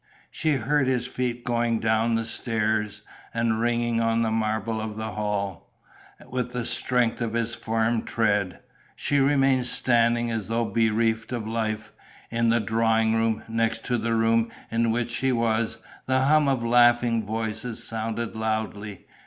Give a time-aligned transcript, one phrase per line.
[0.31, 3.03] She heard his feet going down the stairs
[3.35, 5.69] and ringing on the marble of the hall,
[6.27, 8.61] with the strength of his firm tread....
[8.95, 11.93] She remained standing as though bereft of life.
[12.31, 15.77] In the drawing room, next to the room in which she was,
[16.07, 19.05] the hum of laughing voices sounded loudly.